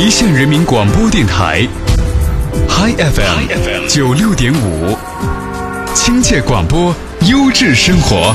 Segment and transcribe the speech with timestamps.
[0.00, 1.66] 一线人民广播电台
[2.68, 4.96] ，Hi FM 九六点五，5,
[5.92, 8.32] 亲切广播，优质生活。